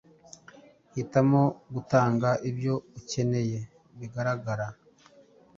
Hitamo 0.93 1.41
gutanga 1.73 2.29
ibyo 2.49 2.73
ukeneye 2.99 3.59
bigaragara, 3.97 4.67